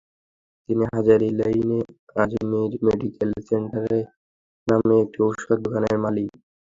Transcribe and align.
তিনি 0.69 0.83
হাজারী 0.93 1.27
লেইনে 1.39 1.79
Ajmer 2.15 2.53
medical 2.87 3.29
store 3.39 3.63
নামে 4.67 4.95
একটি 5.03 5.19
ওষুধের 5.25 5.59
দোকানের 5.65 5.97
মালিক। 6.03 6.29